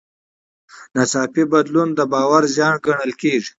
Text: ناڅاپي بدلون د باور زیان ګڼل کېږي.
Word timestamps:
ناڅاپي 0.93 1.43
بدلون 1.51 1.89
د 1.95 1.99
باور 2.11 2.43
زیان 2.55 2.75
ګڼل 2.85 3.11
کېږي. 3.21 3.49